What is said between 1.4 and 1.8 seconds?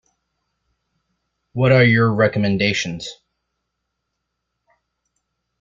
What